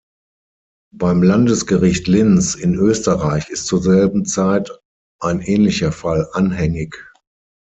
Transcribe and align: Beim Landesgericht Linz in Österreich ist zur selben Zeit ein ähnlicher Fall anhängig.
Beim 0.95 1.21
Landesgericht 1.21 2.07
Linz 2.07 2.55
in 2.55 2.73
Österreich 2.73 3.51
ist 3.51 3.67
zur 3.67 3.83
selben 3.83 4.25
Zeit 4.25 4.71
ein 5.21 5.41
ähnlicher 5.41 5.91
Fall 5.91 6.27
anhängig. 6.33 7.05